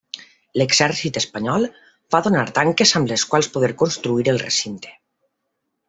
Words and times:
L'Exèrcit 0.59 1.19
Espanyol 1.21 1.67
va 2.15 2.21
donar 2.29 2.47
tanques 2.61 2.95
amb 3.01 3.13
les 3.13 3.27
quals 3.35 3.51
poder 3.59 3.71
construir 3.85 4.31
el 4.35 4.43
recinte. 4.49 4.99